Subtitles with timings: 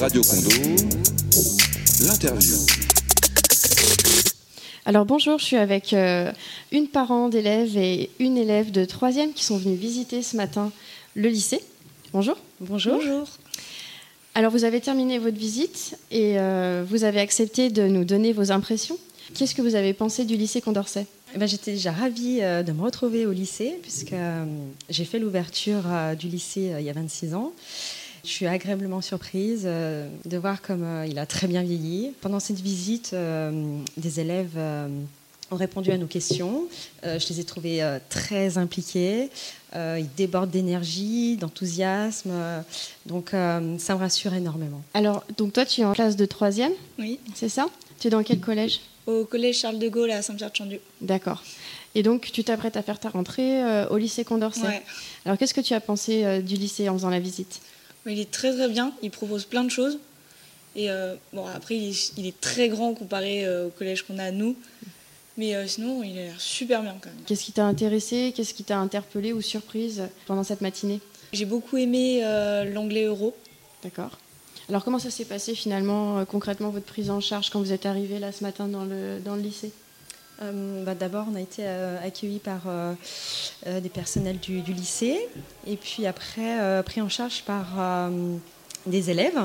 [0.00, 0.50] Radio Condo,
[2.04, 2.56] l'interview.
[4.84, 6.32] Alors bonjour, je suis avec euh,
[6.72, 10.72] une parent d'élèves et une élève de troisième qui sont venus visiter ce matin
[11.14, 11.60] le lycée.
[12.12, 12.36] Bonjour.
[12.58, 12.96] Bonjour.
[12.96, 13.28] Bonjour.
[14.34, 18.50] Alors vous avez terminé votre visite et euh, vous avez accepté de nous donner vos
[18.50, 18.98] impressions.
[19.34, 21.06] Qu'est-ce que vous avez pensé du lycée Condorcet?
[21.34, 24.14] Eh ben, J'étais déjà ravie euh, de me retrouver au lycée puisque
[24.88, 25.84] j'ai fait l'ouverture
[26.18, 27.52] du lycée il y a 26 ans.
[28.24, 32.14] Je suis agréablement surprise euh, de voir comme euh, il a très bien vieilli.
[32.20, 34.56] Pendant cette visite, euh, des élèves
[35.52, 36.66] ont répondu à nos questions.
[37.02, 39.28] je les ai trouvés très impliqués.
[39.74, 42.32] ils débordent d'énergie, d'enthousiasme.
[43.06, 44.82] donc, ça me rassure énormément.
[44.94, 47.18] Alors, donc toi, tu es en classe de troisième Oui.
[47.34, 47.66] C'est ça?
[47.98, 48.80] Tu es dans quel collège?
[49.06, 50.80] Au collège Charles de Gaulle à Saint-Pierre-de-Chandieu.
[51.00, 51.42] D'accord.
[51.94, 54.62] Et donc, tu t'apprêtes à faire ta rentrée au lycée Condorcet.
[54.62, 54.82] Ouais.
[55.24, 57.60] Alors, qu'est-ce que tu as pensé du lycée en faisant la visite?
[58.06, 59.98] Il est très très bien, il propose plein de choses.
[60.74, 64.30] Et euh, bon, après, il est, très grand comparé euh, au collège qu'on a à
[64.30, 64.56] nous.
[65.36, 67.24] Mais euh, sinon, il a l'air super bien quand même.
[67.26, 68.32] Qu'est-ce qui t'a intéressé?
[68.36, 71.00] Qu'est-ce qui t'a interpellé ou surprise pendant cette matinée?
[71.32, 72.20] J'ai beaucoup aimé
[72.72, 73.34] l'anglais euro.
[73.82, 74.18] D'accord.
[74.68, 78.18] Alors comment ça s'est passé finalement, concrètement, votre prise en charge quand vous êtes arrivé
[78.18, 79.72] là ce matin dans le, dans le lycée?
[80.42, 82.94] Euh, bah, d'abord, on a été euh, accueillis par euh,
[83.80, 85.28] des personnels du, lycée
[85.66, 88.10] et puis après pris en charge par
[88.86, 89.40] des élèves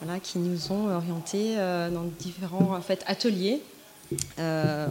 [0.00, 3.60] voilà, qui nous ont orientés dans différents en fait, ateliers.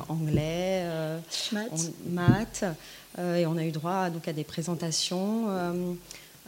[0.09, 0.85] Anglais,
[2.09, 2.65] maths,
[3.17, 5.47] et on a eu droit donc, à des présentations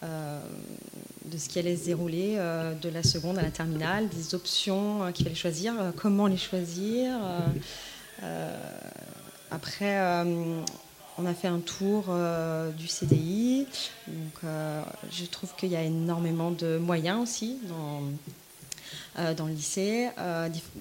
[0.01, 2.37] de ce qui allait se dérouler
[2.81, 7.11] de la seconde à la terminale, des options qu'il fallait choisir, comment les choisir.
[8.23, 8.57] Euh,
[9.51, 10.61] après, euh,
[11.17, 13.67] on a fait un tour euh, du CDI.
[14.07, 14.51] Donc,
[15.11, 18.01] je trouve qu'il y a énormément de moyens aussi dans,
[19.37, 20.09] dans le lycée,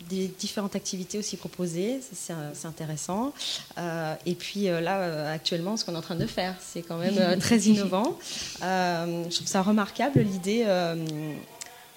[0.08, 3.32] des différentes activités aussi proposées, c'est intéressant.
[4.26, 7.58] et puis là, actuellement, ce qu'on est en train de faire, c'est quand même très
[7.66, 8.18] innovant.
[8.60, 10.64] je trouve ça remarquable l'idée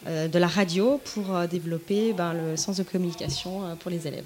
[0.06, 4.25] de la radio pour développer ben, le sens de communication pour les élèves.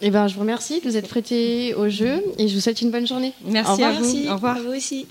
[0.00, 2.82] Eh ben, je vous remercie de vous être prêté au jeu et je vous souhaite
[2.82, 3.32] une bonne journée.
[3.44, 4.28] Merci au revoir, à vous.
[4.28, 4.56] Au revoir.
[4.56, 5.06] À vous aussi.